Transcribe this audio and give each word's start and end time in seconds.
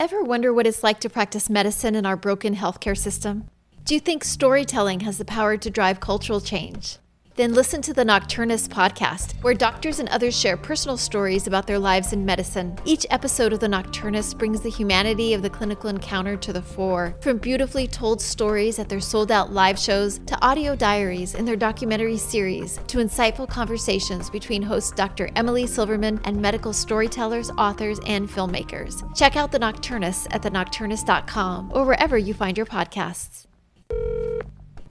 Ever 0.00 0.22
wonder 0.22 0.52
what 0.52 0.64
it's 0.64 0.84
like 0.84 1.00
to 1.00 1.10
practice 1.10 1.50
medicine 1.50 1.96
in 1.96 2.06
our 2.06 2.16
broken 2.16 2.54
healthcare 2.54 2.96
system? 2.96 3.48
Do 3.84 3.94
you 3.94 4.00
think 4.00 4.22
storytelling 4.22 5.00
has 5.00 5.18
the 5.18 5.24
power 5.24 5.56
to 5.56 5.70
drive 5.70 5.98
cultural 5.98 6.40
change? 6.40 6.98
Then 7.38 7.54
listen 7.54 7.80
to 7.82 7.94
the 7.94 8.02
Nocturnist 8.02 8.66
podcast, 8.66 9.40
where 9.44 9.54
doctors 9.54 10.00
and 10.00 10.08
others 10.08 10.36
share 10.36 10.56
personal 10.56 10.96
stories 10.96 11.46
about 11.46 11.68
their 11.68 11.78
lives 11.78 12.12
in 12.12 12.26
medicine. 12.26 12.76
Each 12.84 13.06
episode 13.10 13.52
of 13.52 13.60
the 13.60 13.68
Nocturnist 13.68 14.36
brings 14.36 14.60
the 14.60 14.68
humanity 14.68 15.34
of 15.34 15.42
the 15.42 15.48
clinical 15.48 15.88
encounter 15.88 16.36
to 16.36 16.52
the 16.52 16.60
fore, 16.60 17.14
from 17.20 17.38
beautifully 17.38 17.86
told 17.86 18.20
stories 18.20 18.80
at 18.80 18.88
their 18.88 18.98
sold 18.98 19.30
out 19.30 19.52
live 19.52 19.78
shows 19.78 20.18
to 20.26 20.44
audio 20.44 20.74
diaries 20.74 21.36
in 21.36 21.44
their 21.44 21.54
documentary 21.54 22.16
series 22.16 22.80
to 22.88 22.98
insightful 22.98 23.48
conversations 23.48 24.28
between 24.30 24.60
host 24.60 24.96
Dr. 24.96 25.30
Emily 25.36 25.64
Silverman 25.64 26.20
and 26.24 26.42
medical 26.42 26.72
storytellers, 26.72 27.52
authors, 27.56 28.00
and 28.04 28.28
filmmakers. 28.28 29.16
Check 29.16 29.36
out 29.36 29.52
the 29.52 29.60
Nocturnist 29.60 30.26
at 30.32 30.42
thenocturnist.com 30.42 31.70
or 31.72 31.84
wherever 31.84 32.18
you 32.18 32.34
find 32.34 32.56
your 32.56 32.66
podcasts. 32.66 33.47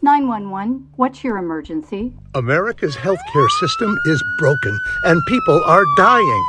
911, 0.03 0.89
what's 0.95 1.23
your 1.23 1.37
emergency? 1.37 2.13
America's 2.35 2.95
healthcare 2.95 3.49
system 3.59 3.97
is 4.05 4.23
broken 4.37 4.77
and 5.05 5.21
people 5.27 5.63
are 5.63 5.83
dying. 5.95 6.45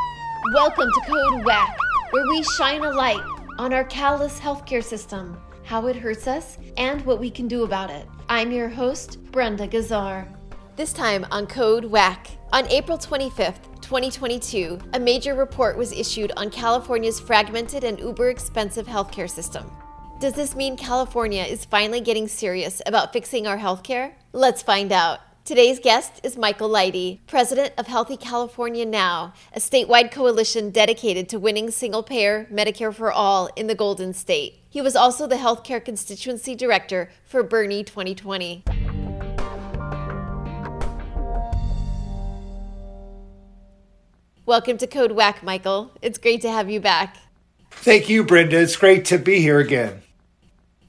Welcome 0.53 0.91
to 0.93 1.01
Code 1.07 1.45
WACK, 1.45 1.77
where 2.11 2.27
we 2.29 2.43
shine 2.59 2.85
a 2.85 2.91
light 2.91 3.23
on 3.59 3.73
our 3.73 3.85
callous 3.85 4.39
healthcare 4.39 4.85
system, 4.85 5.41
how 5.65 5.87
it 5.87 5.97
hurts 5.97 6.27
us, 6.27 6.59
and 6.77 7.05
what 7.07 7.19
we 7.19 7.31
can 7.31 7.49
do 7.49 7.65
about 7.65 7.91
it. 7.91 8.07
I'm 8.29 8.53
your 8.53 8.69
host, 8.69 9.23
Brenda 9.33 9.67
Gazzar. 9.67 10.29
This 10.77 10.93
time 10.93 11.27
on 11.31 11.47
Code 11.47 11.87
WACK. 11.87 12.29
On 12.53 12.67
April 12.69 12.99
25th, 12.99 13.81
2022, 13.81 14.79
a 14.93 15.01
major 15.01 15.35
report 15.35 15.77
was 15.77 15.93
issued 15.93 16.33
on 16.37 16.51
California's 16.51 17.19
fragmented 17.19 17.83
and 17.83 17.99
uber 17.99 18.29
expensive 18.29 18.87
healthcare 18.87 19.29
system. 19.29 19.71
Does 20.21 20.33
this 20.33 20.57
mean 20.57 20.77
California 20.77 21.45
is 21.45 21.65
finally 21.65 22.01
getting 22.01 22.27
serious 22.27 22.83
about 22.87 23.13
fixing 23.13 23.47
our 23.47 23.57
healthcare? 23.57 24.15
Let's 24.33 24.63
find 24.63 24.91
out. 24.91 25.21
Today's 25.45 25.79
guest 25.79 26.21
is 26.25 26.37
Michael 26.37 26.69
Lighty, 26.69 27.21
president 27.29 27.73
of 27.79 27.87
Healthy 27.87 28.17
California 28.17 28.85
Now, 28.85 29.33
a 29.53 29.61
statewide 29.61 30.11
coalition 30.11 30.71
dedicated 30.71 31.29
to 31.29 31.39
winning 31.39 31.71
single 31.71 32.03
payer 32.03 32.49
Medicare 32.53 32.93
for 32.93 33.13
All 33.13 33.49
in 33.55 33.69
the 33.69 33.77
Golden 33.77 34.13
State. 34.13 34.59
He 34.69 34.81
was 34.81 34.97
also 34.97 35.29
the 35.29 35.37
healthcare 35.37 35.83
constituency 35.83 36.57
director 36.57 37.11
for 37.23 37.45
Bernie 37.45 37.85
2020. 37.85 38.65
Welcome 44.45 44.79
to 44.79 44.89
Code 44.89 45.13
WACK, 45.13 45.45
Michael. 45.45 45.93
It's 46.03 46.19
great 46.19 46.41
to 46.41 46.51
have 46.51 46.69
you 46.69 46.81
back. 46.81 47.19
Thank 47.71 48.09
you, 48.09 48.25
Brenda. 48.25 48.59
It's 48.59 48.75
great 48.75 49.05
to 49.07 49.19
be 49.19 49.41
here 49.41 49.61
again. 49.61 50.03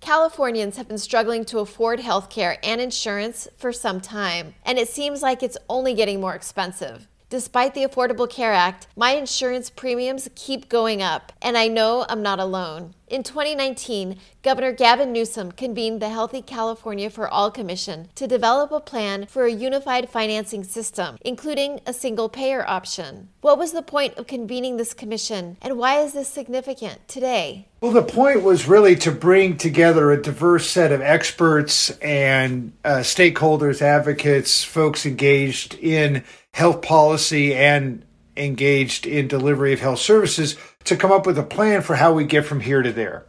Californians 0.02 0.78
have 0.78 0.88
been 0.88 0.98
struggling 0.98 1.44
to 1.46 1.60
afford 1.60 2.00
health 2.00 2.30
care 2.30 2.58
and 2.64 2.80
insurance 2.80 3.48
for 3.58 3.74
some 3.74 4.00
time, 4.00 4.56
and 4.66 4.80
it 4.80 4.88
seems 4.88 5.22
like 5.22 5.44
it's 5.44 5.58
only 5.70 5.94
getting 5.94 6.22
more 6.22 6.36
expensive. 6.36 7.08
Despite 7.30 7.74
the 7.74 7.84
Affordable 7.84 8.30
Care 8.30 8.54
Act, 8.54 8.88
my 8.96 9.12
insurance 9.12 9.70
premiums 9.70 10.30
keep 10.36 10.70
going 10.70 11.02
up, 11.02 11.32
and 11.42 11.58
I 11.58 11.68
know 11.68 12.06
I'm 12.08 12.24
not 12.24 12.40
alone. 12.40 12.96
In 13.10 13.24
2019, 13.24 14.18
Governor 14.44 14.72
Gavin 14.72 15.12
Newsom 15.12 15.52
convened 15.52 16.00
the 16.00 16.10
Healthy 16.10 16.44
California 16.44 17.10
for 17.10 17.28
All 17.28 17.50
Commission 17.50 18.08
to 18.14 18.28
develop 18.28 18.72
a 18.72 18.80
plan 18.80 19.26
for 19.26 19.46
a 19.46 19.52
unified 19.52 20.12
financing 20.12 20.64
system, 20.64 21.18
including 21.22 21.80
a 21.88 21.94
single 21.94 22.30
payer 22.30 22.64
option. 22.70 23.30
What 23.42 23.58
was 23.58 23.72
the 23.72 23.82
point 23.82 24.16
of 24.18 24.28
convening 24.28 24.78
this 24.78 24.94
commission, 24.94 25.58
and 25.60 25.80
why 25.80 26.02
is 26.02 26.14
this 26.14 26.28
significant 26.28 27.08
today? 27.08 27.68
Well, 27.82 27.94
the 27.94 28.04
point 28.04 28.44
was 28.44 28.68
really 28.68 28.96
to 28.98 29.12
bring 29.12 29.58
together 29.58 30.12
a 30.12 30.22
diverse 30.22 30.70
set 30.70 30.92
of 30.92 31.02
experts 31.02 31.90
and 32.02 32.74
uh, 32.86 32.98
stakeholders, 32.98 33.82
advocates, 33.82 34.64
folks 34.64 35.08
engaged 35.08 35.74
in 35.76 36.24
health 36.54 36.84
policy 36.84 37.56
and 37.56 38.06
engaged 38.40 39.06
in 39.06 39.28
delivery 39.28 39.74
of 39.74 39.82
health 39.82 40.00
services 40.00 40.56
to 40.86 40.96
come 40.96 41.12
up 41.12 41.26
with 41.26 41.38
a 41.38 41.44
plan 41.44 41.82
for 41.82 41.96
how 41.96 42.14
we 42.14 42.24
get 42.24 42.46
from 42.46 42.62
here 42.62 42.82
to 42.82 42.92
there. 42.92 43.26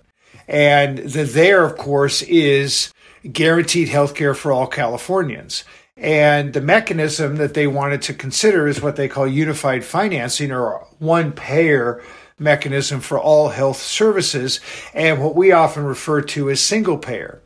And 0.49 0.99
the 0.99 1.25
there, 1.25 1.65
of 1.65 1.77
course, 1.77 2.23
is 2.23 2.93
guaranteed 3.31 3.89
health 3.89 4.15
care 4.15 4.35
for 4.35 4.53
all 4.53 4.67
Californians. 4.67 5.65
And 5.97 6.55
the 6.55 6.63
mechanism 6.63 7.37
that 7.37 7.55
they 7.55 7.67
wanted 7.67 8.03
to 8.03 8.15
consider 8.15 8.67
is 8.67 8.81
what 8.81 8.97
they 8.97 9.09
call 9.09 9.27
unified 9.27 9.85
financing 9.85 10.51
or 10.51 10.87
one 10.99 11.33
payer 11.33 12.03
mechanism 12.39 13.01
for 13.01 13.21
all 13.21 13.51
health 13.51 13.77
services 13.77 14.61
and 14.95 15.23
what 15.23 15.37
we 15.37 15.53
often 15.53 15.85
refer 15.85 16.23
to 16.23 16.49
as 16.49 16.61
single 16.61 16.97
payer. 16.97 17.43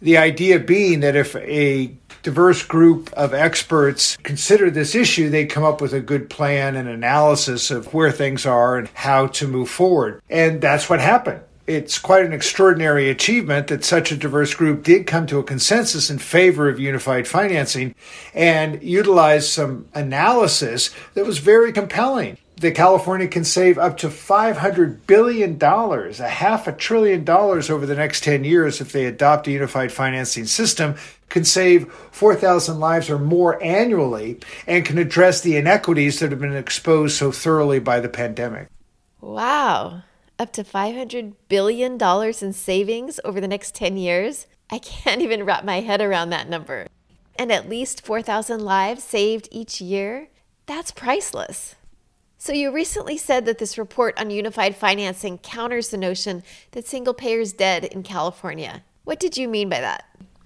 The 0.00 0.18
idea 0.18 0.60
being 0.60 1.00
that 1.00 1.16
if 1.16 1.34
a 1.36 1.96
diverse 2.22 2.62
group 2.62 3.12
of 3.12 3.34
experts 3.34 4.16
consider 4.22 4.70
this 4.70 4.94
issue, 4.94 5.28
they 5.28 5.46
come 5.46 5.64
up 5.64 5.80
with 5.80 5.92
a 5.92 6.00
good 6.00 6.30
plan 6.30 6.76
and 6.76 6.88
analysis 6.88 7.70
of 7.70 7.92
where 7.94 8.12
things 8.12 8.46
are 8.46 8.78
and 8.78 8.88
how 8.94 9.28
to 9.28 9.48
move 9.48 9.68
forward. 9.70 10.22
And 10.28 10.60
that's 10.60 10.88
what 10.88 11.00
happened. 11.00 11.40
It's 11.66 11.98
quite 11.98 12.24
an 12.24 12.32
extraordinary 12.32 13.10
achievement 13.10 13.66
that 13.68 13.84
such 13.84 14.12
a 14.12 14.16
diverse 14.16 14.54
group 14.54 14.84
did 14.84 15.06
come 15.06 15.26
to 15.26 15.40
a 15.40 15.44
consensus 15.44 16.10
in 16.10 16.18
favor 16.18 16.68
of 16.68 16.78
unified 16.78 17.26
financing 17.26 17.96
and 18.34 18.80
utilized 18.84 19.48
some 19.48 19.86
analysis 19.92 20.90
that 21.14 21.26
was 21.26 21.38
very 21.38 21.72
compelling 21.72 22.38
that 22.58 22.74
California 22.74 23.28
can 23.28 23.44
save 23.44 23.76
up 23.76 23.98
to 23.98 24.08
$500 24.08 24.98
billion, 25.06 25.62
a 25.62 26.28
half 26.28 26.66
a 26.66 26.72
trillion 26.72 27.22
dollars 27.22 27.68
over 27.68 27.84
the 27.84 27.94
next 27.94 28.24
10 28.24 28.44
years 28.44 28.80
if 28.80 28.92
they 28.92 29.04
adopt 29.04 29.46
a 29.46 29.50
unified 29.50 29.92
financing 29.92 30.46
system, 30.46 30.94
can 31.28 31.44
save 31.44 31.92
4,000 31.92 32.80
lives 32.80 33.10
or 33.10 33.18
more 33.18 33.62
annually, 33.62 34.38
and 34.66 34.86
can 34.86 34.96
address 34.96 35.40
the 35.42 35.56
inequities 35.56 36.20
that 36.20 36.30
have 36.30 36.40
been 36.40 36.56
exposed 36.56 37.16
so 37.16 37.30
thoroughly 37.30 37.78
by 37.78 38.00
the 38.00 38.08
pandemic. 38.08 38.68
Wow. 39.20 40.02
Up 40.38 40.52
to 40.52 40.64
$500 40.64 41.34
billion 41.48 41.98
in 42.00 42.52
savings 42.52 43.20
over 43.24 43.40
the 43.40 43.48
next 43.48 43.74
10 43.74 43.96
years? 43.96 44.46
I 44.70 44.78
can't 44.78 45.20
even 45.20 45.44
wrap 45.44 45.64
my 45.64 45.80
head 45.80 46.00
around 46.00 46.30
that 46.30 46.48
number. 46.48 46.86
And 47.38 47.52
at 47.52 47.68
least 47.68 48.04
4,000 48.04 48.64
lives 48.64 49.04
saved 49.04 49.48
each 49.50 49.80
year? 49.80 50.28
That's 50.66 50.90
priceless. 50.90 51.74
So, 52.46 52.52
you 52.52 52.70
recently 52.70 53.16
said 53.16 53.44
that 53.46 53.58
this 53.58 53.76
report 53.76 54.16
on 54.20 54.30
unified 54.30 54.76
financing 54.76 55.38
counters 55.38 55.88
the 55.88 55.96
notion 55.96 56.44
that 56.70 56.86
single 56.86 57.12
payer 57.12 57.40
is 57.40 57.52
dead 57.52 57.84
in 57.86 58.04
California. 58.04 58.84
What 59.02 59.18
did 59.18 59.36
you 59.36 59.48
mean 59.48 59.68
by 59.68 59.80
that? 59.80 60.04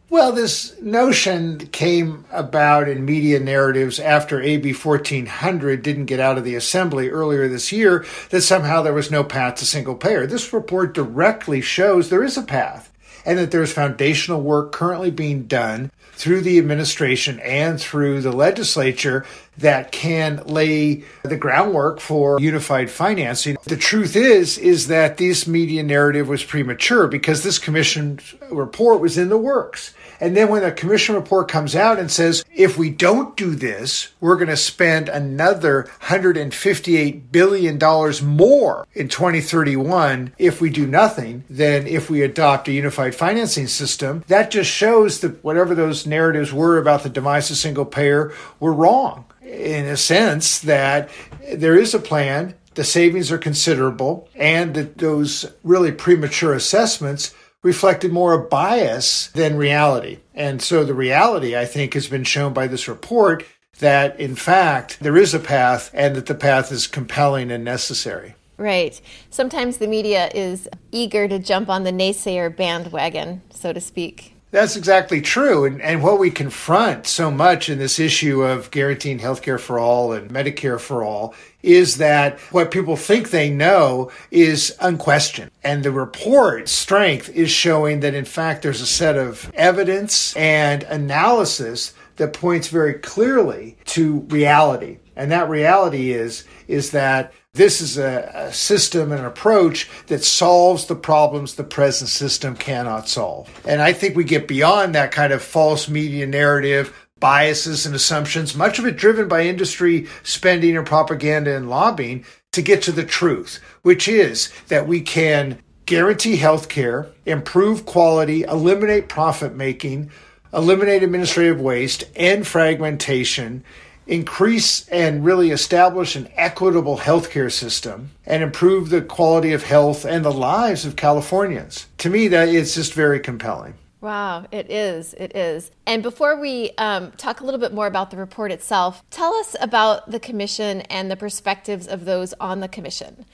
Well, 0.08 0.32
this 0.32 0.80
notion 0.80 1.58
came 1.58 2.24
about 2.32 2.88
in 2.88 3.04
media 3.04 3.38
narratives 3.38 4.00
after 4.00 4.40
AB 4.40 4.72
1400 4.72 5.82
didn't 5.82 6.06
get 6.06 6.20
out 6.20 6.38
of 6.38 6.44
the 6.44 6.54
assembly 6.54 7.10
earlier 7.10 7.48
this 7.48 7.70
year 7.70 8.06
that 8.30 8.40
somehow 8.40 8.80
there 8.80 8.94
was 8.94 9.10
no 9.10 9.22
path 9.22 9.56
to 9.56 9.66
single 9.66 9.94
payer. 9.94 10.26
This 10.26 10.54
report 10.54 10.94
directly 10.94 11.60
shows 11.60 12.08
there 12.08 12.24
is 12.24 12.38
a 12.38 12.42
path 12.42 12.89
and 13.24 13.38
that 13.38 13.50
there's 13.50 13.72
foundational 13.72 14.40
work 14.40 14.72
currently 14.72 15.10
being 15.10 15.44
done 15.44 15.90
through 16.12 16.42
the 16.42 16.58
administration 16.58 17.40
and 17.40 17.80
through 17.80 18.20
the 18.20 18.32
legislature 18.32 19.24
that 19.56 19.90
can 19.92 20.42
lay 20.46 21.02
the 21.22 21.36
groundwork 21.36 22.00
for 22.00 22.38
unified 22.40 22.90
financing. 22.90 23.56
The 23.64 23.76
truth 23.76 24.16
is 24.16 24.58
is 24.58 24.88
that 24.88 25.16
this 25.16 25.46
media 25.46 25.82
narrative 25.82 26.28
was 26.28 26.44
premature 26.44 27.06
because 27.08 27.42
this 27.42 27.58
commission 27.58 28.20
report 28.50 29.00
was 29.00 29.16
in 29.16 29.28
the 29.28 29.38
works. 29.38 29.94
And 30.20 30.36
then 30.36 30.48
when 30.48 30.62
the 30.62 30.70
commission 30.70 31.14
report 31.14 31.48
comes 31.48 31.74
out 31.74 31.98
and 31.98 32.10
says, 32.10 32.44
if 32.54 32.76
we 32.76 32.90
don't 32.90 33.36
do 33.36 33.54
this, 33.54 34.08
we're 34.20 34.36
going 34.36 34.48
to 34.48 34.56
spend 34.56 35.08
another 35.08 35.88
$158 36.02 37.32
billion 37.32 37.78
more 38.26 38.86
in 38.92 39.08
2031 39.08 40.34
if 40.38 40.60
we 40.60 40.68
do 40.70 40.86
nothing 40.86 41.44
than 41.48 41.86
if 41.86 42.10
we 42.10 42.22
adopt 42.22 42.68
a 42.68 42.72
unified 42.72 43.14
financing 43.14 43.66
system. 43.66 44.24
That 44.28 44.50
just 44.50 44.70
shows 44.70 45.20
that 45.20 45.42
whatever 45.42 45.74
those 45.74 46.06
narratives 46.06 46.52
were 46.52 46.78
about 46.78 47.02
the 47.02 47.08
demise 47.08 47.50
of 47.50 47.56
single 47.56 47.86
payer 47.86 48.32
were 48.58 48.72
wrong 48.72 49.24
in 49.42 49.86
a 49.86 49.96
sense 49.96 50.60
that 50.60 51.08
there 51.54 51.76
is 51.76 51.94
a 51.94 51.98
plan 51.98 52.54
the 52.74 52.84
savings 52.84 53.32
are 53.32 53.38
considerable, 53.38 54.28
and 54.34 54.74
that 54.74 54.98
those 54.98 55.44
really 55.64 55.90
premature 55.90 56.54
assessments 56.54 57.34
reflected 57.62 58.12
more 58.12 58.32
a 58.32 58.38
bias 58.38 59.28
than 59.28 59.56
reality. 59.56 60.18
And 60.34 60.62
so 60.62 60.84
the 60.84 60.94
reality, 60.94 61.56
I 61.56 61.66
think, 61.66 61.94
has 61.94 62.08
been 62.08 62.24
shown 62.24 62.52
by 62.52 62.66
this 62.66 62.88
report 62.88 63.44
that, 63.78 64.18
in 64.18 64.34
fact, 64.34 64.98
there 65.00 65.16
is 65.16 65.34
a 65.34 65.38
path 65.38 65.90
and 65.92 66.16
that 66.16 66.26
the 66.26 66.34
path 66.34 66.72
is 66.72 66.86
compelling 66.86 67.50
and 67.50 67.64
necessary. 67.64 68.34
Right. 68.56 69.00
Sometimes 69.30 69.78
the 69.78 69.86
media 69.86 70.30
is 70.34 70.68
eager 70.92 71.26
to 71.28 71.38
jump 71.38 71.70
on 71.70 71.84
the 71.84 71.92
naysayer 71.92 72.54
bandwagon, 72.54 73.40
so 73.50 73.72
to 73.72 73.80
speak. 73.80 74.34
That's 74.50 74.76
exactly 74.76 75.20
true. 75.20 75.64
And, 75.64 75.80
and 75.80 76.02
what 76.02 76.18
we 76.18 76.30
confront 76.30 77.06
so 77.06 77.30
much 77.30 77.68
in 77.68 77.78
this 77.78 78.00
issue 78.00 78.42
of 78.42 78.70
guaranteeing 78.70 79.20
healthcare 79.20 79.60
for 79.60 79.78
all 79.78 80.12
and 80.12 80.30
Medicare 80.30 80.80
for 80.80 81.04
all 81.04 81.34
is 81.62 81.98
that 81.98 82.40
what 82.50 82.70
people 82.70 82.96
think 82.96 83.30
they 83.30 83.50
know 83.50 84.10
is 84.30 84.76
unquestioned. 84.80 85.50
And 85.62 85.84
the 85.84 85.92
report 85.92 86.68
strength 86.68 87.28
is 87.28 87.50
showing 87.50 88.00
that 88.00 88.14
in 88.14 88.24
fact 88.24 88.62
there's 88.62 88.80
a 88.80 88.86
set 88.86 89.16
of 89.16 89.52
evidence 89.54 90.34
and 90.36 90.82
analysis 90.84 91.94
that 92.16 92.32
points 92.32 92.68
very 92.68 92.94
clearly 92.94 93.76
to 93.86 94.20
reality. 94.30 94.98
And 95.20 95.30
that 95.32 95.50
reality 95.50 96.12
is, 96.12 96.44
is 96.66 96.92
that 96.92 97.34
this 97.52 97.82
is 97.82 97.98
a, 97.98 98.30
a, 98.34 98.52
system 98.54 99.12
and 99.12 99.20
an 99.20 99.26
approach 99.26 99.86
that 100.06 100.24
solves 100.24 100.86
the 100.86 100.94
problems 100.94 101.54
the 101.54 101.62
present 101.62 102.08
system 102.08 102.56
cannot 102.56 103.06
solve. 103.06 103.50
And 103.66 103.82
I 103.82 103.92
think 103.92 104.16
we 104.16 104.24
get 104.24 104.48
beyond 104.48 104.94
that 104.94 105.12
kind 105.12 105.34
of 105.34 105.42
false 105.42 105.90
media 105.90 106.26
narrative, 106.26 106.96
biases 107.18 107.84
and 107.84 107.94
assumptions, 107.94 108.56
much 108.56 108.78
of 108.78 108.86
it 108.86 108.96
driven 108.96 109.28
by 109.28 109.42
industry 109.42 110.06
spending 110.22 110.74
and 110.74 110.86
propaganda 110.86 111.54
and 111.54 111.68
lobbying, 111.68 112.24
to 112.52 112.62
get 112.62 112.80
to 112.84 112.92
the 112.92 113.04
truth, 113.04 113.60
which 113.82 114.08
is 114.08 114.50
that 114.68 114.88
we 114.88 115.02
can 115.02 115.58
guarantee 115.84 116.36
health 116.36 116.70
care, 116.70 117.08
improve 117.26 117.84
quality, 117.84 118.44
eliminate 118.44 119.10
profit 119.10 119.54
making, 119.54 120.10
eliminate 120.54 121.02
administrative 121.02 121.60
waste, 121.60 122.04
and 122.16 122.46
fragmentation, 122.46 123.62
increase 124.10 124.88
and 124.88 125.24
really 125.24 125.52
establish 125.52 126.16
an 126.16 126.28
equitable 126.34 126.98
healthcare 126.98 127.50
system 127.50 128.10
and 128.26 128.42
improve 128.42 128.90
the 128.90 129.00
quality 129.00 129.52
of 129.52 129.62
health 129.62 130.04
and 130.04 130.24
the 130.24 130.32
lives 130.32 130.84
of 130.84 130.96
Californians. 130.96 131.86
To 131.98 132.10
me, 132.10 132.26
that 132.28 132.48
is 132.48 132.74
just 132.74 132.92
very 132.92 133.20
compelling. 133.20 133.74
Wow, 134.00 134.46
it 134.50 134.70
is. 134.70 135.14
It 135.14 135.36
is. 135.36 135.70
And 135.86 136.02
before 136.02 136.40
we 136.40 136.72
um, 136.78 137.12
talk 137.12 137.40
a 137.40 137.44
little 137.44 137.60
bit 137.60 137.72
more 137.72 137.86
about 137.86 138.10
the 138.10 138.16
report 138.16 138.50
itself, 138.50 139.04
tell 139.10 139.32
us 139.34 139.54
about 139.60 140.10
the 140.10 140.18
commission 140.18 140.80
and 140.82 141.10
the 141.10 141.16
perspectives 141.16 141.86
of 141.86 142.04
those 142.04 142.34
on 142.40 142.60
the 142.60 142.68
commission. 142.68 143.26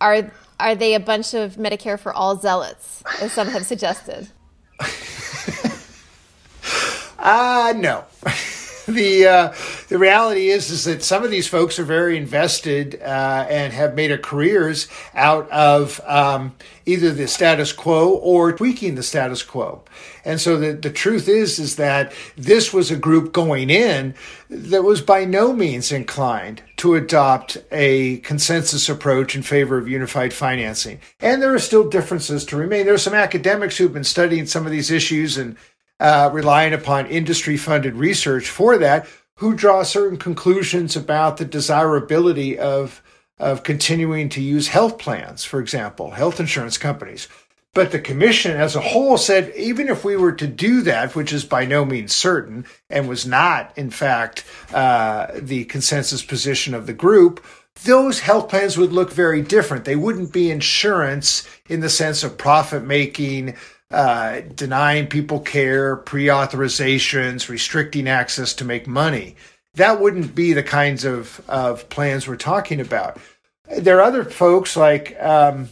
Are 0.00 0.30
are 0.60 0.74
they 0.74 0.94
a 0.94 1.00
bunch 1.00 1.34
of 1.34 1.56
Medicare 1.56 1.98
for 1.98 2.12
all 2.12 2.36
zealots, 2.36 3.02
as 3.20 3.32
some 3.32 3.48
have 3.48 3.66
suggested? 3.66 4.28
Ah, 7.22 7.68
uh, 7.68 7.72
no. 7.74 8.04
the 8.94 9.26
uh, 9.26 9.54
the 9.88 9.98
reality 9.98 10.50
is 10.50 10.70
is 10.70 10.84
that 10.84 11.02
some 11.02 11.22
of 11.22 11.30
these 11.30 11.46
folks 11.46 11.78
are 11.78 11.84
very 11.84 12.16
invested 12.16 13.00
uh, 13.02 13.46
and 13.48 13.72
have 13.72 13.94
made 13.94 14.10
a 14.10 14.18
careers 14.18 14.88
out 15.14 15.50
of 15.50 16.00
um, 16.06 16.54
either 16.86 17.12
the 17.12 17.28
status 17.28 17.72
quo 17.72 18.10
or 18.10 18.52
tweaking 18.52 18.94
the 18.94 19.02
status 19.02 19.42
quo. 19.42 19.82
And 20.24 20.40
so 20.40 20.58
the, 20.58 20.72
the 20.72 20.90
truth 20.90 21.28
is 21.28 21.58
is 21.58 21.76
that 21.76 22.12
this 22.36 22.72
was 22.72 22.90
a 22.90 22.96
group 22.96 23.32
going 23.32 23.70
in 23.70 24.14
that 24.48 24.82
was 24.82 25.00
by 25.00 25.24
no 25.24 25.52
means 25.52 25.92
inclined 25.92 26.62
to 26.76 26.94
adopt 26.94 27.58
a 27.70 28.18
consensus 28.18 28.88
approach 28.88 29.36
in 29.36 29.42
favor 29.42 29.78
of 29.78 29.88
unified 29.88 30.32
financing. 30.32 30.98
And 31.20 31.40
there 31.40 31.54
are 31.54 31.58
still 31.58 31.88
differences 31.88 32.44
to 32.46 32.56
remain. 32.56 32.86
There 32.86 32.94
are 32.94 32.98
some 32.98 33.14
academics 33.14 33.76
who've 33.76 33.92
been 33.92 34.04
studying 34.04 34.46
some 34.46 34.66
of 34.66 34.72
these 34.72 34.90
issues 34.90 35.36
and 35.38 35.56
uh, 36.00 36.30
relying 36.32 36.72
upon 36.72 37.06
industry 37.06 37.56
funded 37.56 37.94
research 37.94 38.48
for 38.48 38.78
that, 38.78 39.06
who 39.36 39.54
draw 39.54 39.82
certain 39.82 40.18
conclusions 40.18 40.96
about 40.96 41.36
the 41.36 41.44
desirability 41.44 42.58
of, 42.58 43.02
of 43.38 43.62
continuing 43.62 44.28
to 44.28 44.42
use 44.42 44.68
health 44.68 44.98
plans, 44.98 45.44
for 45.44 45.60
example, 45.60 46.10
health 46.10 46.40
insurance 46.40 46.76
companies. 46.76 47.28
But 47.72 47.92
the 47.92 48.00
commission 48.00 48.56
as 48.56 48.74
a 48.74 48.80
whole 48.80 49.16
said 49.16 49.52
even 49.56 49.88
if 49.88 50.04
we 50.04 50.16
were 50.16 50.32
to 50.32 50.46
do 50.46 50.82
that, 50.82 51.14
which 51.14 51.32
is 51.32 51.44
by 51.44 51.66
no 51.66 51.84
means 51.84 52.14
certain 52.14 52.66
and 52.88 53.08
was 53.08 53.24
not, 53.24 53.78
in 53.78 53.90
fact, 53.90 54.44
uh, 54.74 55.28
the 55.34 55.64
consensus 55.66 56.24
position 56.24 56.74
of 56.74 56.86
the 56.86 56.92
group, 56.92 57.44
those 57.84 58.20
health 58.20 58.48
plans 58.48 58.76
would 58.76 58.92
look 58.92 59.12
very 59.12 59.40
different. 59.40 59.84
They 59.84 59.96
wouldn't 59.96 60.32
be 60.32 60.50
insurance 60.50 61.48
in 61.68 61.80
the 61.80 61.88
sense 61.88 62.24
of 62.24 62.36
profit 62.36 62.82
making, 62.82 63.54
uh, 63.90 64.40
denying 64.54 65.06
people 65.06 65.40
care, 65.40 65.96
pre 65.96 66.26
authorizations, 66.26 67.48
restricting 67.48 68.08
access 68.08 68.54
to 68.54 68.64
make 68.64 68.86
money. 68.86 69.36
That 69.74 70.00
wouldn't 70.00 70.34
be 70.34 70.52
the 70.52 70.62
kinds 70.62 71.04
of, 71.04 71.40
of 71.48 71.88
plans 71.88 72.26
we're 72.26 72.36
talking 72.36 72.80
about. 72.80 73.18
There 73.78 73.98
are 73.98 74.02
other 74.02 74.24
folks 74.24 74.76
like 74.76 75.20
um, 75.22 75.68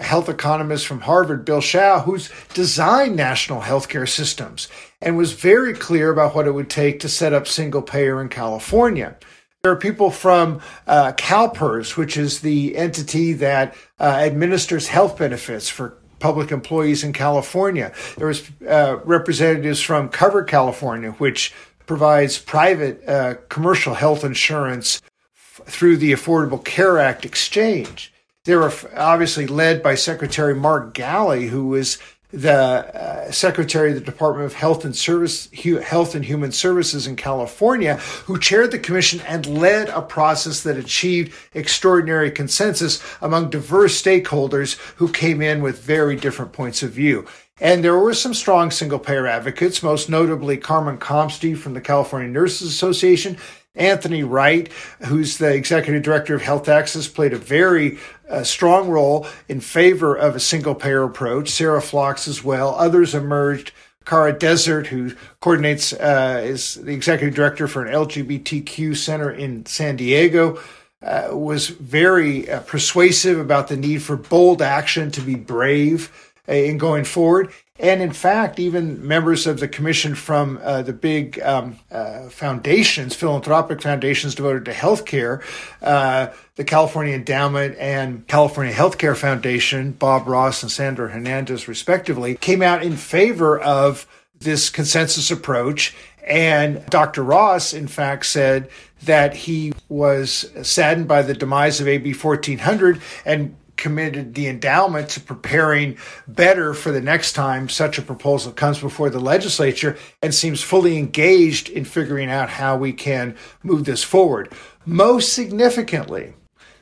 health 0.00 0.28
economist 0.28 0.86
from 0.86 1.00
Harvard, 1.00 1.44
Bill 1.44 1.60
Hsiao, 1.60 2.04
who's 2.04 2.30
designed 2.54 3.16
national 3.16 3.62
healthcare 3.62 4.08
systems 4.08 4.68
and 5.00 5.16
was 5.16 5.32
very 5.32 5.74
clear 5.74 6.10
about 6.10 6.34
what 6.34 6.46
it 6.46 6.52
would 6.52 6.70
take 6.70 7.00
to 7.00 7.08
set 7.08 7.32
up 7.32 7.46
single 7.46 7.82
payer 7.82 8.20
in 8.20 8.28
California. 8.28 9.16
There 9.62 9.72
are 9.72 9.76
people 9.76 10.10
from 10.10 10.60
uh, 10.86 11.12
CalPERS, 11.12 11.96
which 11.96 12.16
is 12.16 12.40
the 12.40 12.76
entity 12.76 13.34
that 13.34 13.76
uh, 14.00 14.04
administers 14.04 14.88
health 14.88 15.18
benefits 15.18 15.68
for 15.68 15.98
public 16.22 16.52
employees 16.52 17.02
in 17.02 17.12
California. 17.12 17.92
There 18.16 18.28
was 18.28 18.48
uh, 18.66 18.98
representatives 19.04 19.80
from 19.80 20.08
Covered 20.08 20.46
California, 20.48 21.10
which 21.12 21.52
provides 21.84 22.38
private 22.38 23.06
uh, 23.06 23.34
commercial 23.48 23.94
health 23.94 24.24
insurance 24.24 25.02
f- 25.36 25.66
through 25.66 25.96
the 25.96 26.12
Affordable 26.12 26.64
Care 26.64 26.98
Act 26.98 27.24
exchange. 27.24 28.12
They 28.44 28.54
were 28.56 28.72
obviously 28.96 29.46
led 29.46 29.82
by 29.82 29.96
Secretary 29.96 30.54
Mark 30.54 30.94
Ghaly, 30.94 31.48
who 31.48 31.66
was 31.68 31.98
the 32.32 32.52
uh, 32.52 33.30
secretary 33.30 33.90
of 33.90 33.94
the 33.94 34.00
Department 34.00 34.46
of 34.46 34.54
Health 34.54 34.84
and 34.84 34.96
Service, 34.96 35.50
Health 35.52 36.14
and 36.14 36.24
Human 36.24 36.50
Services 36.50 37.06
in 37.06 37.16
California, 37.16 37.96
who 38.26 38.38
chaired 38.38 38.70
the 38.70 38.78
commission 38.78 39.20
and 39.22 39.46
led 39.46 39.88
a 39.90 40.00
process 40.00 40.62
that 40.62 40.76
achieved 40.76 41.34
extraordinary 41.54 42.30
consensus 42.30 43.02
among 43.20 43.50
diverse 43.50 44.00
stakeholders 44.00 44.78
who 44.96 45.08
came 45.12 45.42
in 45.42 45.62
with 45.62 45.82
very 45.82 46.16
different 46.16 46.52
points 46.52 46.82
of 46.82 46.90
view. 46.90 47.26
And 47.60 47.84
there 47.84 47.98
were 47.98 48.14
some 48.14 48.34
strong 48.34 48.70
single 48.70 48.98
payer 48.98 49.26
advocates, 49.26 49.82
most 49.82 50.08
notably 50.08 50.56
Carmen 50.56 50.98
Comsti 50.98 51.56
from 51.56 51.74
the 51.74 51.80
California 51.80 52.28
Nurses 52.28 52.68
Association 52.68 53.36
Anthony 53.74 54.22
Wright, 54.22 54.70
who's 55.06 55.38
the 55.38 55.54
executive 55.54 56.02
director 56.02 56.34
of 56.34 56.42
Health 56.42 56.68
Access, 56.68 57.08
played 57.08 57.32
a 57.32 57.38
very 57.38 57.98
uh, 58.28 58.44
strong 58.44 58.88
role 58.88 59.26
in 59.48 59.60
favor 59.60 60.14
of 60.14 60.36
a 60.36 60.40
single 60.40 60.74
payer 60.74 61.02
approach. 61.02 61.48
Sarah 61.48 61.80
Flocks 61.80 62.28
as 62.28 62.44
well. 62.44 62.74
Others 62.74 63.14
emerged. 63.14 63.72
Cara 64.04 64.36
Dessert, 64.36 64.88
who 64.88 65.12
coordinates, 65.40 65.92
uh, 65.92 66.40
is 66.44 66.74
the 66.74 66.92
executive 66.92 67.34
director 67.34 67.68
for 67.68 67.84
an 67.84 67.92
LGBTQ 67.92 68.96
center 68.96 69.30
in 69.30 69.64
San 69.64 69.96
Diego, 69.96 70.60
uh, 71.02 71.28
was 71.32 71.68
very 71.68 72.50
uh, 72.50 72.60
persuasive 72.60 73.38
about 73.38 73.68
the 73.68 73.76
need 73.76 74.02
for 74.02 74.16
bold 74.16 74.60
action 74.60 75.10
to 75.12 75.20
be 75.20 75.34
brave 75.34 76.32
uh, 76.48 76.52
in 76.52 76.78
going 76.78 77.04
forward. 77.04 77.52
And 77.78 78.02
in 78.02 78.12
fact, 78.12 78.60
even 78.60 79.06
members 79.06 79.46
of 79.46 79.58
the 79.58 79.66
commission 79.66 80.14
from 80.14 80.60
uh, 80.62 80.82
the 80.82 80.92
big 80.92 81.40
um, 81.40 81.78
uh, 81.90 82.28
foundations, 82.28 83.14
philanthropic 83.14 83.80
foundations 83.80 84.34
devoted 84.34 84.66
to 84.66 84.72
healthcare, 84.72 85.42
uh, 85.80 86.28
the 86.56 86.64
California 86.64 87.14
Endowment 87.14 87.76
and 87.78 88.26
California 88.28 88.74
Healthcare 88.74 89.16
Foundation, 89.16 89.92
Bob 89.92 90.28
Ross 90.28 90.62
and 90.62 90.70
Sandra 90.70 91.08
Hernandez, 91.08 91.66
respectively, 91.66 92.34
came 92.36 92.60
out 92.60 92.82
in 92.82 92.94
favor 92.94 93.58
of 93.58 94.06
this 94.38 94.68
consensus 94.68 95.30
approach. 95.30 95.94
And 96.26 96.84
Dr. 96.86 97.24
Ross, 97.24 97.72
in 97.72 97.88
fact, 97.88 98.26
said 98.26 98.68
that 99.04 99.34
he 99.34 99.72
was 99.88 100.50
saddened 100.62 101.08
by 101.08 101.22
the 101.22 101.34
demise 101.34 101.80
of 101.80 101.88
AB 101.88 102.12
1400 102.12 103.00
and 103.24 103.56
committed 103.82 104.34
the 104.34 104.46
endowment 104.46 105.08
to 105.08 105.20
preparing 105.20 105.98
better 106.28 106.72
for 106.72 106.92
the 106.92 107.00
next 107.00 107.32
time 107.32 107.68
such 107.68 107.98
a 107.98 108.02
proposal 108.02 108.52
comes 108.52 108.78
before 108.78 109.10
the 109.10 109.18
legislature 109.18 109.98
and 110.22 110.32
seems 110.32 110.62
fully 110.62 110.96
engaged 110.96 111.68
in 111.68 111.84
figuring 111.84 112.30
out 112.30 112.48
how 112.48 112.76
we 112.76 112.92
can 112.92 113.36
move 113.64 113.84
this 113.84 114.04
forward. 114.04 114.48
Most 114.86 115.32
significantly, 115.32 116.32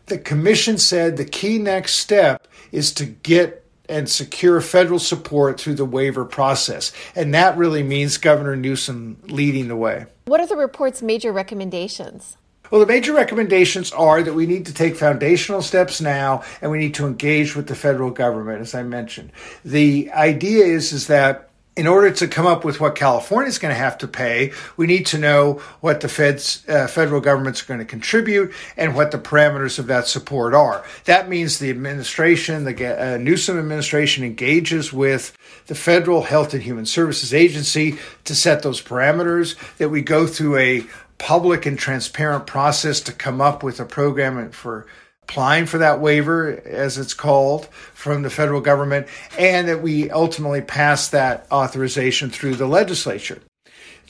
the 0.06 0.18
commission 0.18 0.76
said 0.76 1.16
the 1.16 1.24
key 1.24 1.58
next 1.58 1.94
step 1.94 2.46
is 2.70 2.92
to 2.92 3.06
get 3.06 3.64
and 3.88 4.06
secure 4.06 4.60
federal 4.60 4.98
support 4.98 5.58
through 5.58 5.74
the 5.74 5.86
waiver 5.86 6.26
process. 6.26 6.92
And 7.16 7.32
that 7.32 7.56
really 7.56 7.82
means 7.82 8.18
Governor 8.18 8.56
Newsom 8.56 9.16
leading 9.24 9.68
the 9.68 9.74
way. 9.74 10.04
What 10.26 10.40
are 10.40 10.46
the 10.46 10.56
report's 10.56 11.00
major 11.00 11.32
recommendations? 11.32 12.36
Well, 12.70 12.80
the 12.80 12.86
major 12.86 13.12
recommendations 13.12 13.92
are 13.92 14.22
that 14.22 14.34
we 14.34 14.46
need 14.46 14.66
to 14.66 14.74
take 14.74 14.96
foundational 14.96 15.62
steps 15.62 16.00
now 16.00 16.42
and 16.62 16.70
we 16.70 16.78
need 16.78 16.94
to 16.94 17.06
engage 17.06 17.56
with 17.56 17.66
the 17.66 17.74
federal 17.74 18.10
government, 18.10 18.60
as 18.60 18.74
I 18.74 18.82
mentioned. 18.82 19.32
The 19.64 20.10
idea 20.12 20.64
is, 20.66 20.92
is 20.92 21.08
that 21.08 21.49
in 21.76 21.86
order 21.86 22.10
to 22.10 22.26
come 22.26 22.46
up 22.46 22.64
with 22.64 22.80
what 22.80 22.96
California 22.96 23.48
is 23.48 23.58
going 23.58 23.72
to 23.72 23.78
have 23.78 23.96
to 23.98 24.08
pay, 24.08 24.52
we 24.76 24.86
need 24.86 25.06
to 25.06 25.18
know 25.18 25.54
what 25.80 26.00
the 26.00 26.08
feds, 26.08 26.68
uh, 26.68 26.86
federal 26.88 27.20
government's 27.20 27.62
going 27.62 27.78
to 27.78 27.86
contribute 27.86 28.52
and 28.76 28.94
what 28.94 29.12
the 29.12 29.18
parameters 29.18 29.78
of 29.78 29.86
that 29.86 30.06
support 30.06 30.52
are. 30.52 30.84
That 31.04 31.28
means 31.28 31.58
the 31.58 31.70
administration, 31.70 32.64
the 32.64 33.14
uh, 33.14 33.18
Newsom 33.18 33.58
administration, 33.58 34.24
engages 34.24 34.92
with 34.92 35.36
the 35.68 35.74
Federal 35.76 36.22
Health 36.22 36.52
and 36.54 36.62
Human 36.62 36.86
Services 36.86 37.32
Agency 37.32 37.98
to 38.24 38.34
set 38.34 38.62
those 38.62 38.82
parameters. 38.82 39.56
That 39.78 39.90
we 39.90 40.02
go 40.02 40.26
through 40.26 40.58
a 40.58 40.84
public 41.18 41.66
and 41.66 41.78
transparent 41.78 42.46
process 42.46 43.00
to 43.02 43.12
come 43.12 43.40
up 43.40 43.62
with 43.62 43.78
a 43.78 43.84
program 43.84 44.50
for 44.50 44.86
applying 45.30 45.64
for 45.64 45.78
that 45.78 46.00
waiver, 46.00 46.60
as 46.66 46.98
it's 46.98 47.14
called, 47.14 47.66
from 47.94 48.22
the 48.22 48.30
federal 48.30 48.60
government, 48.60 49.06
and 49.38 49.68
that 49.68 49.80
we 49.80 50.10
ultimately 50.10 50.60
pass 50.60 51.08
that 51.10 51.46
authorization 51.52 52.28
through 52.28 52.56
the 52.56 52.66
legislature. 52.66 53.40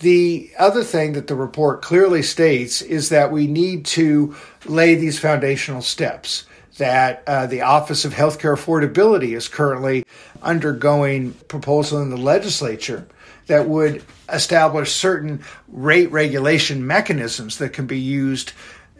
The 0.00 0.50
other 0.58 0.82
thing 0.82 1.12
that 1.12 1.26
the 1.26 1.34
report 1.34 1.82
clearly 1.82 2.22
states 2.22 2.80
is 2.80 3.10
that 3.10 3.30
we 3.30 3.46
need 3.46 3.84
to 3.86 4.34
lay 4.64 4.94
these 4.94 5.18
foundational 5.18 5.82
steps. 5.82 6.46
That 6.78 7.22
uh, 7.26 7.46
the 7.46 7.60
Office 7.60 8.06
of 8.06 8.14
Healthcare 8.14 8.56
Affordability 8.56 9.36
is 9.36 9.46
currently 9.46 10.06
undergoing 10.42 11.34
proposal 11.48 12.00
in 12.00 12.08
the 12.08 12.16
legislature 12.16 13.06
that 13.46 13.68
would 13.68 14.02
establish 14.32 14.92
certain 14.92 15.44
rate 15.68 16.10
regulation 16.10 16.86
mechanisms 16.86 17.58
that 17.58 17.74
can 17.74 17.84
be 17.84 17.98
used 17.98 18.52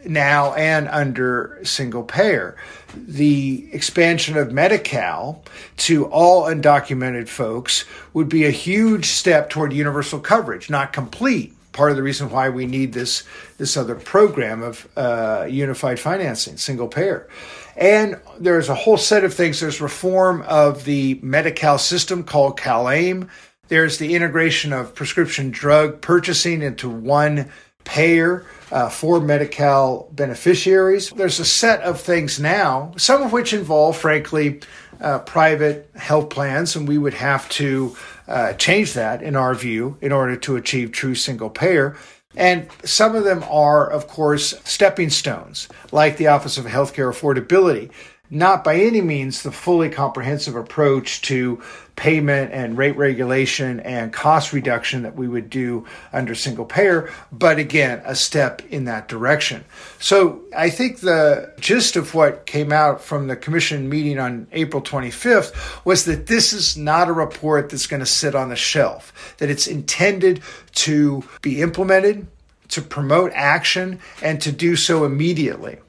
now 0.05 0.53
and 0.53 0.87
under 0.87 1.59
single 1.63 2.03
payer. 2.03 2.55
The 2.95 3.69
expansion 3.71 4.37
of 4.37 4.51
Medi 4.51 4.77
Cal 4.77 5.43
to 5.77 6.05
all 6.05 6.43
undocumented 6.43 7.27
folks 7.27 7.85
would 8.13 8.29
be 8.29 8.45
a 8.45 8.51
huge 8.51 9.07
step 9.07 9.49
toward 9.49 9.73
universal 9.73 10.19
coverage, 10.19 10.69
not 10.69 10.93
complete. 10.93 11.53
Part 11.71 11.91
of 11.91 11.95
the 11.95 12.03
reason 12.03 12.29
why 12.29 12.49
we 12.49 12.65
need 12.65 12.91
this 12.91 13.23
this 13.57 13.77
other 13.77 13.95
program 13.95 14.61
of 14.61 14.87
uh, 14.97 15.47
unified 15.49 16.01
financing, 16.01 16.57
single 16.57 16.89
payer. 16.89 17.29
And 17.77 18.19
there's 18.37 18.67
a 18.67 18.75
whole 18.75 18.97
set 18.97 19.23
of 19.23 19.33
things. 19.33 19.61
There's 19.61 19.79
reform 19.79 20.41
of 20.41 20.83
the 20.83 21.17
Medi-Cal 21.23 21.77
system 21.77 22.23
called 22.23 22.59
CalAIM. 22.59 23.29
There's 23.69 23.99
the 23.99 24.15
integration 24.15 24.73
of 24.73 24.93
prescription 24.93 25.49
drug 25.49 26.01
purchasing 26.01 26.61
into 26.61 26.89
one 26.89 27.49
payer 27.83 28.45
uh, 28.71 28.89
for 28.89 29.19
Medi-Cal 29.19 30.07
beneficiaries. 30.11 31.09
There's 31.09 31.39
a 31.39 31.45
set 31.45 31.81
of 31.81 31.99
things 31.99 32.39
now, 32.39 32.93
some 32.97 33.21
of 33.21 33.31
which 33.31 33.53
involve, 33.53 33.97
frankly, 33.97 34.61
uh, 35.01 35.19
private 35.19 35.89
health 35.95 36.29
plans, 36.29 36.75
and 36.75 36.87
we 36.87 36.97
would 36.97 37.15
have 37.15 37.49
to 37.49 37.95
uh, 38.27 38.53
change 38.53 38.93
that, 38.93 39.21
in 39.21 39.35
our 39.35 39.55
view, 39.55 39.97
in 40.01 40.11
order 40.11 40.37
to 40.37 40.55
achieve 40.55 40.91
true 40.91 41.15
single 41.15 41.49
payer. 41.49 41.97
And 42.35 42.69
some 42.85 43.15
of 43.15 43.25
them 43.25 43.43
are, 43.49 43.89
of 43.89 44.07
course, 44.07 44.55
stepping 44.63 45.09
stones, 45.09 45.67
like 45.91 46.15
the 46.15 46.27
Office 46.27 46.57
of 46.57 46.65
Healthcare 46.65 47.11
Affordability. 47.11 47.91
Not 48.33 48.63
by 48.63 48.77
any 48.77 49.01
means 49.01 49.43
the 49.43 49.51
fully 49.51 49.89
comprehensive 49.89 50.55
approach 50.55 51.21
to 51.23 51.61
payment 51.97 52.53
and 52.53 52.77
rate 52.77 52.95
regulation 52.95 53.81
and 53.81 54.13
cost 54.13 54.53
reduction 54.53 55.03
that 55.03 55.17
we 55.17 55.27
would 55.27 55.49
do 55.49 55.85
under 56.13 56.33
single 56.33 56.63
payer, 56.63 57.11
but 57.33 57.59
again, 57.59 58.01
a 58.05 58.15
step 58.15 58.61
in 58.69 58.85
that 58.85 59.09
direction. 59.09 59.65
So 59.99 60.39
I 60.55 60.69
think 60.69 61.01
the 61.01 61.53
gist 61.59 61.97
of 61.97 62.15
what 62.15 62.45
came 62.45 62.71
out 62.71 63.01
from 63.01 63.27
the 63.27 63.35
commission 63.35 63.89
meeting 63.89 64.17
on 64.17 64.47
April 64.53 64.81
25th 64.81 65.83
was 65.83 66.05
that 66.05 66.27
this 66.27 66.53
is 66.53 66.77
not 66.77 67.09
a 67.09 67.13
report 67.13 67.69
that's 67.69 67.85
going 67.85 67.99
to 67.99 68.05
sit 68.05 68.33
on 68.33 68.47
the 68.47 68.55
shelf, 68.55 69.35
that 69.39 69.49
it's 69.49 69.67
intended 69.67 70.41
to 70.75 71.21
be 71.41 71.61
implemented, 71.61 72.27
to 72.69 72.81
promote 72.81 73.33
action, 73.35 73.99
and 74.23 74.41
to 74.41 74.53
do 74.53 74.77
so 74.77 75.03
immediately. 75.03 75.79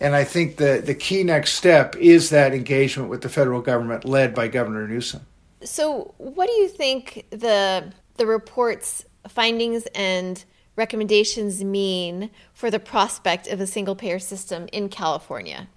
And 0.00 0.14
I 0.16 0.24
think 0.24 0.56
the, 0.56 0.82
the 0.84 0.94
key 0.94 1.22
next 1.22 1.52
step 1.52 1.94
is 1.96 2.30
that 2.30 2.54
engagement 2.54 3.10
with 3.10 3.20
the 3.20 3.28
federal 3.28 3.60
government 3.60 4.04
led 4.04 4.34
by 4.34 4.48
Governor 4.48 4.88
Newsom. 4.88 5.26
So, 5.62 6.14
what 6.16 6.46
do 6.46 6.52
you 6.54 6.68
think 6.68 7.26
the 7.30 7.92
the 8.16 8.26
report's 8.26 9.04
findings 9.28 9.86
and 9.94 10.42
recommendations 10.76 11.62
mean 11.62 12.30
for 12.54 12.70
the 12.70 12.78
prospect 12.78 13.46
of 13.46 13.60
a 13.60 13.66
single 13.66 13.94
payer 13.94 14.18
system 14.18 14.68
in 14.72 14.88
California? 14.88 15.68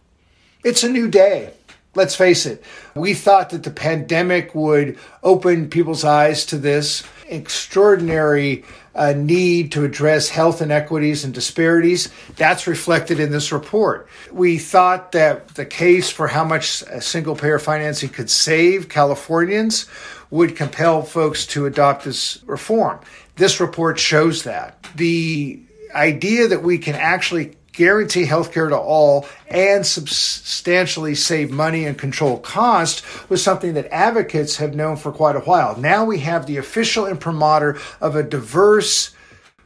It's 0.64 0.84
a 0.84 0.90
new 0.90 1.10
day. 1.10 1.52
Let's 1.96 2.16
face 2.16 2.48
it. 2.48 2.64
We 2.96 3.14
thought 3.14 3.52
that 3.52 3.64
the 3.64 3.72
pandemic 3.72 4.56
would 4.56 4.98
open 5.22 5.70
people's 5.70 6.04
eyes 6.04 6.46
to 6.48 6.58
this 6.58 7.04
extraordinary 7.28 8.66
uh, 8.96 9.14
need 9.14 9.72
to 9.74 9.84
address 9.84 10.30
health 10.30 10.62
inequities 10.62 11.24
and 11.24 11.34
disparities. 11.34 12.10
That's 12.36 12.68
reflected 12.68 13.20
in 13.20 13.32
this 13.32 13.52
report. 13.52 14.08
We 14.32 14.58
thought 14.58 15.12
that 15.12 15.50
the 15.50 15.66
case 15.66 16.10
for 16.10 16.28
how 16.28 16.44
much 16.44 16.84
single 17.02 17.36
payer 17.36 17.60
financing 17.60 18.10
could 18.10 18.30
save 18.30 18.90
Californians 18.90 19.88
would 20.32 20.56
compel 20.56 21.04
folks 21.04 21.46
to 21.48 21.68
adopt 21.68 22.06
this 22.06 22.44
reform. 22.46 23.00
This 23.36 23.60
report 23.60 24.00
shows 24.00 24.44
that. 24.44 24.84
The 24.96 25.60
idea 25.94 26.48
that 26.48 26.64
we 26.64 26.80
can 26.80 26.96
actually 26.96 27.56
guarantee 27.74 28.26
health 28.26 28.54
care 28.54 28.70
to 28.70 28.78
all, 28.78 29.28
and 29.50 29.86
substantially 29.86 31.16
save 31.16 31.52
money 31.52 31.86
and 31.86 31.98
control 31.98 32.38
cost 32.38 33.04
was 33.30 33.44
something 33.44 33.74
that 33.74 33.92
advocates 33.92 34.58
have 34.58 34.76
known 34.76 34.96
for 34.96 35.12
quite 35.12 35.36
a 35.36 35.42
while. 35.42 35.78
Now 35.78 36.06
we 36.06 36.20
have 36.20 36.46
the 36.46 36.58
official 36.58 37.06
imprimatur 37.06 37.78
of 38.00 38.16
a 38.16 38.24
diverse 38.24 39.14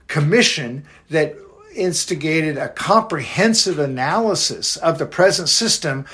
commission 0.08 0.86
that 1.10 1.36
instigated 1.76 2.58
a 2.58 2.70
comprehensive 2.70 3.78
analysis 3.78 4.78
of 4.78 4.98
the 4.98 5.06
present 5.06 5.50
system 5.50 6.06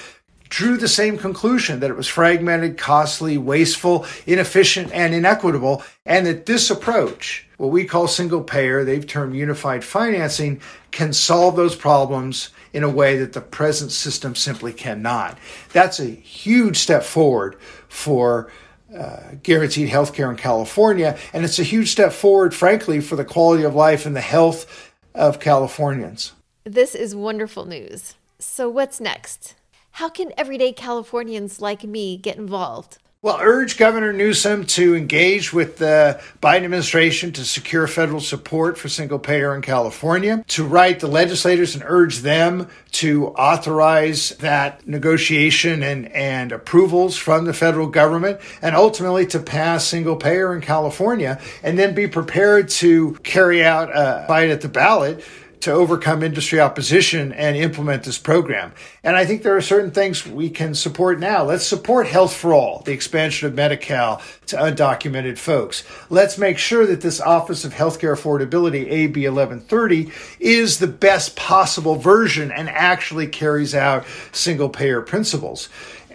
drew 0.53 0.77
the 0.77 0.87
same 0.87 1.17
conclusion 1.17 1.79
that 1.79 1.89
it 1.89 1.97
was 1.97 2.07
fragmented, 2.07 2.77
costly, 2.77 3.39
wasteful, 3.39 4.05
inefficient, 4.27 4.91
and 4.93 5.11
inequitable, 5.11 5.81
and 6.05 6.27
that 6.27 6.45
this 6.45 6.69
approach, 6.69 7.47
what 7.57 7.71
we 7.71 7.83
call 7.85 8.07
single 8.07 8.43
payer, 8.43 8.83
they've 8.83 9.07
termed 9.07 9.35
unified 9.35 9.83
financing, 9.83 10.61
can 10.91 11.11
solve 11.11 11.55
those 11.55 11.75
problems 11.75 12.51
in 12.71 12.83
a 12.83 12.89
way 12.89 13.17
that 13.17 13.33
the 13.33 13.41
present 13.41 13.91
system 13.91 14.35
simply 14.35 14.71
cannot. 14.71 15.39
That's 15.71 15.99
a 15.99 16.05
huge 16.05 16.77
step 16.77 17.01
forward 17.01 17.55
for 17.89 18.51
uh, 18.95 19.31
guaranteed 19.41 19.89
health 19.89 20.13
care 20.13 20.29
in 20.29 20.37
California, 20.37 21.17
and 21.33 21.43
it's 21.43 21.57
a 21.57 21.63
huge 21.63 21.91
step 21.91 22.13
forward, 22.13 22.53
frankly, 22.53 23.01
for 23.01 23.15
the 23.15 23.25
quality 23.25 23.63
of 23.63 23.73
life 23.73 24.05
and 24.05 24.15
the 24.15 24.21
health 24.21 24.91
of 25.15 25.39
Californians. 25.39 26.33
This 26.63 26.93
is 26.93 27.15
wonderful 27.15 27.65
news. 27.65 28.13
So, 28.37 28.69
what's 28.69 28.99
next? 28.99 29.55
How 29.97 30.09
can 30.09 30.31
everyday 30.39 30.73
Californians 30.73 31.61
like 31.61 31.83
me 31.83 32.17
get 32.17 32.35
involved? 32.35 32.97
Well, 33.21 33.37
urge 33.39 33.77
Governor 33.77 34.11
Newsom 34.11 34.65
to 34.65 34.95
engage 34.95 35.53
with 35.53 35.77
the 35.77 36.19
Biden 36.41 36.63
administration 36.63 37.31
to 37.33 37.45
secure 37.45 37.85
federal 37.85 38.19
support 38.19 38.75
for 38.77 38.89
single 38.89 39.19
payer 39.19 39.55
in 39.55 39.61
California, 39.61 40.43
to 40.47 40.65
write 40.65 40.99
the 40.99 41.07
legislators 41.07 41.75
and 41.75 41.83
urge 41.85 42.17
them 42.17 42.67
to 42.93 43.27
authorize 43.27 44.29
that 44.39 44.87
negotiation 44.87 45.83
and, 45.83 46.11
and 46.11 46.51
approvals 46.51 47.15
from 47.15 47.45
the 47.45 47.53
federal 47.53 47.87
government, 47.87 48.41
and 48.63 48.75
ultimately 48.75 49.27
to 49.27 49.39
pass 49.39 49.85
single 49.85 50.15
payer 50.15 50.55
in 50.55 50.61
California, 50.61 51.39
and 51.61 51.77
then 51.77 51.93
be 51.93 52.07
prepared 52.07 52.67
to 52.67 53.13
carry 53.23 53.63
out 53.63 53.89
a 53.93 54.25
fight 54.27 54.49
at 54.49 54.61
the 54.61 54.67
ballot 54.67 55.23
to 55.63 55.71
overcome 55.71 56.23
industry 56.23 56.59
opposition 56.59 57.31
and 57.31 57.55
implement 57.55 58.03
this 58.03 58.17
program. 58.17 58.73
And 59.01 59.15
I 59.15 59.25
think 59.25 59.43
there 59.43 59.55
are 59.55 59.61
certain 59.61 59.91
things 59.91 60.27
we 60.27 60.49
can 60.49 60.75
support 60.75 61.21
now. 61.21 61.45
Let's 61.45 61.65
support 61.65 62.05
Health 62.05 62.35
for 62.35 62.53
All, 62.53 62.81
the 62.81 62.91
expansion 62.91 63.47
of 63.47 63.53
Medi-Cal 63.53 64.21
to 64.47 64.57
undocumented 64.57 65.37
folks. 65.37 65.85
Let's 66.09 66.37
make 66.37 66.57
sure 66.57 66.85
that 66.85 66.99
this 66.99 67.21
Office 67.21 67.63
of 67.63 67.73
Healthcare 67.73 68.13
Affordability, 68.13 68.91
AB 68.91 69.21
1130, 69.25 70.11
is 70.41 70.79
the 70.79 70.87
best 70.87 71.37
possible 71.37 71.95
version 71.95 72.51
and 72.51 72.69
actually 72.69 73.27
carries 73.27 73.73
out 73.73 74.05
single 74.33 74.67
payer 74.67 75.01
principles. 75.01 75.69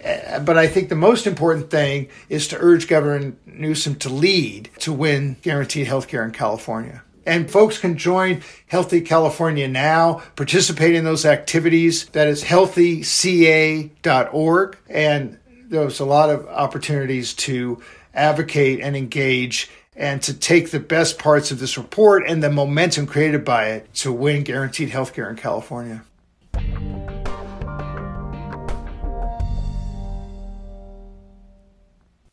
Uh, 0.05 0.39
but 0.41 0.59
I 0.59 0.67
think 0.67 0.89
the 0.89 0.95
most 0.95 1.25
important 1.25 1.71
thing 1.71 2.09
is 2.29 2.47
to 2.49 2.57
urge 2.59 2.87
Governor 2.87 3.33
Newsom 3.47 3.95
to 3.95 4.09
lead 4.09 4.69
to 4.79 4.93
win 4.93 5.37
guaranteed 5.41 5.87
health 5.87 6.07
care 6.07 6.23
in 6.23 6.31
California. 6.31 7.01
And 7.29 7.49
folks 7.51 7.77
can 7.77 7.95
join 7.95 8.41
Healthy 8.65 9.01
California 9.01 9.67
now, 9.67 10.23
participate 10.35 10.95
in 10.95 11.03
those 11.03 11.27
activities. 11.27 12.07
That 12.07 12.27
is 12.27 12.43
healthyca.org. 12.43 14.77
And 14.89 15.37
there's 15.65 15.99
a 15.99 16.05
lot 16.05 16.31
of 16.31 16.47
opportunities 16.47 17.35
to 17.35 17.83
advocate 18.15 18.79
and 18.79 18.97
engage 18.97 19.69
and 19.95 20.23
to 20.23 20.33
take 20.33 20.71
the 20.71 20.79
best 20.79 21.19
parts 21.19 21.51
of 21.51 21.59
this 21.59 21.77
report 21.77 22.23
and 22.27 22.41
the 22.41 22.49
momentum 22.49 23.05
created 23.05 23.45
by 23.45 23.65
it 23.65 23.93
to 23.93 24.11
win 24.11 24.43
guaranteed 24.43 24.89
health 24.89 25.13
care 25.13 25.29
in 25.29 25.35
California. 25.35 26.03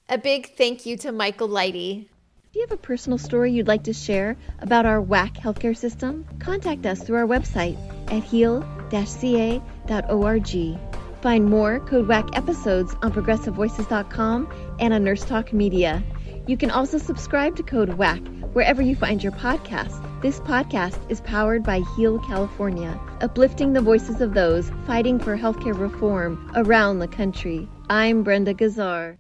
A 0.09 0.17
big 0.17 0.57
thank 0.57 0.87
you 0.87 0.97
to 0.97 1.13
Michael 1.13 1.51
Lighty 1.51 2.07
Do 2.57 2.61
you 2.61 2.67
have 2.71 2.79
a 2.79 2.81
personal 2.81 3.19
story 3.19 3.53
you'd 3.53 3.69
like 3.69 3.83
to 3.83 3.93
share 3.93 4.35
about 4.61 4.87
our 4.87 4.99
WAC 4.99 5.35
healthcare 5.35 5.77
system? 5.77 6.25
Contact 6.39 6.87
us 6.87 7.03
through 7.03 7.19
our 7.19 7.27
website 7.27 7.77
at 8.11 8.25
heal-ca.org. 8.25 9.61
Find 11.21 11.45
more 11.45 11.81
Code 11.81 12.09
WACK 12.09 12.35
episodes 12.35 12.95
on 13.03 13.13
progressivevoices.com 13.13 14.77
and 14.81 14.95
on 14.95 15.05
Nurse 15.05 15.23
Talk 15.27 15.53
Media. 15.53 16.03
You 16.47 16.57
can 16.57 16.71
also 16.71 16.97
subscribe 16.97 17.57
to 17.57 17.63
Code 17.63 17.91
WACK 17.91 18.27
wherever 18.55 18.81
you 18.81 18.97
find 18.97 19.23
your 19.23 19.33
podcasts. 19.33 20.01
This 20.23 20.41
podcast 20.41 20.99
is 21.11 21.21
powered 21.21 21.63
by 21.63 21.83
Heal 21.95 22.21
California, 22.21 22.99
uplifting 23.21 23.75
the 23.75 23.83
voices 23.83 24.23
of 24.23 24.33
those 24.33 24.71
fighting 24.87 25.19
for 25.19 25.37
healthcare 25.37 25.79
reform 25.79 26.51
around 26.55 27.01
the 27.01 27.09
country. 27.09 27.69
I'm 27.91 28.23
Brenda 28.23 28.55
Gazzar. 28.55 29.19